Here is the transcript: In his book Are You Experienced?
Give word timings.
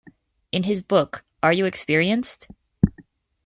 In 0.51 0.63
his 0.63 0.81
book 0.81 1.23
Are 1.43 1.53
You 1.53 1.65
Experienced? 1.67 2.47